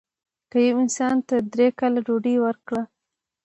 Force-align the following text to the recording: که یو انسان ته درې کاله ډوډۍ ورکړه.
که 0.51 0.57
یو 0.67 0.75
انسان 0.83 1.17
ته 1.27 1.35
درې 1.53 1.67
کاله 1.79 1.99
ډوډۍ 2.05 2.35
ورکړه. 2.41 2.81